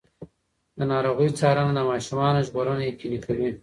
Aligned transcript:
د 0.77 0.79
ناروغۍ 0.91 1.29
څارنه 1.39 1.71
د 1.75 1.79
ماشومانو 1.91 2.45
ژغورنه 2.47 2.83
یقیني 2.91 3.19
کوي. 3.25 3.49